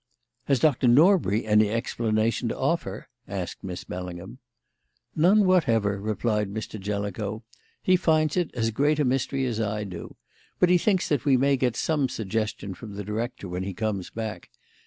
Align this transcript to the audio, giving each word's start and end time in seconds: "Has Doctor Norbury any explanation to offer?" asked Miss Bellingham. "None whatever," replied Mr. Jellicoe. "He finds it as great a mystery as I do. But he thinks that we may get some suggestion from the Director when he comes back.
"Has 0.45 0.57
Doctor 0.57 0.87
Norbury 0.87 1.45
any 1.45 1.69
explanation 1.69 2.49
to 2.49 2.57
offer?" 2.57 3.07
asked 3.27 3.63
Miss 3.63 3.83
Bellingham. 3.83 4.39
"None 5.15 5.45
whatever," 5.45 6.01
replied 6.01 6.51
Mr. 6.51 6.79
Jellicoe. 6.79 7.43
"He 7.83 7.95
finds 7.97 8.35
it 8.35 8.49
as 8.55 8.71
great 8.71 8.97
a 8.97 9.05
mystery 9.05 9.45
as 9.45 9.59
I 9.61 9.83
do. 9.83 10.15
But 10.57 10.69
he 10.71 10.79
thinks 10.79 11.07
that 11.09 11.23
we 11.23 11.37
may 11.37 11.55
get 11.55 11.75
some 11.75 12.09
suggestion 12.09 12.73
from 12.73 12.95
the 12.95 13.03
Director 13.03 13.47
when 13.47 13.61
he 13.61 13.75
comes 13.75 14.09
back. 14.09 14.49